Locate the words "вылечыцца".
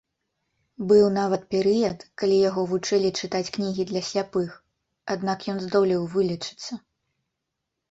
6.17-6.73